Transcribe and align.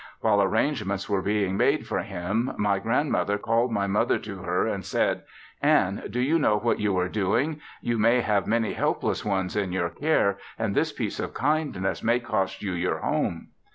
While 0.21 0.41
arrangements 0.41 1.07
were 1.07 1.21
being 1.21 1.55
made 1.57 1.85
for 1.85 1.99
him 1.99 2.53
my 2.57 2.79
grandmother 2.79 3.37
called 3.37 3.71
my 3.71 3.85
mother 3.85 4.17
to 4.17 4.39
her 4.39 4.65
and 4.65 4.83
said, 4.83 5.21
"Anne, 5.61 6.01
do 6.09 6.19
you 6.19 6.39
know 6.39 6.57
what 6.57 6.79
you 6.79 6.97
are 6.97 7.07
doing, 7.07 7.61
you 7.83 7.99
have 8.01 8.47
many 8.47 8.73
helpless 8.73 9.23
ones 9.23 9.55
in 9.55 9.71
your 9.71 9.89
care 9.89 10.39
and 10.57 10.73
this 10.73 10.91
piece 10.91 11.19
of 11.19 11.35
kindness 11.35 12.01
may 12.01 12.19
cost 12.19 12.63
you 12.63 12.71
your 12.73 12.97
home?" 12.97 13.49